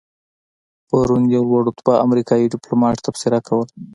پرون 0.87 1.23
یو 1.35 1.43
لوړ 1.49 1.61
رتبه 1.69 1.93
امریکایي 2.05 2.45
دیپلومات 2.49 2.95
تبصره 3.05 3.39
کوله. 3.47 3.65